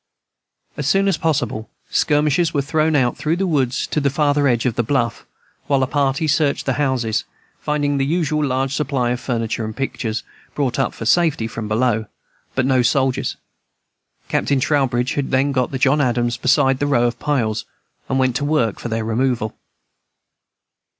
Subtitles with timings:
[0.77, 4.65] As soon as possible, skirmishers were thrown out through the woods to the farther edge
[4.65, 5.27] of the bluff,
[5.67, 7.23] while a party searched the houses,
[7.59, 10.23] finding the usual large supply of furniture and pictures,
[10.55, 12.07] brought up for safety from below,
[12.55, 13.37] but no soldiers.
[14.27, 17.65] Captain Trowbridge then got the John Adams beside the row of piles,
[18.09, 19.55] and went to work for their removal.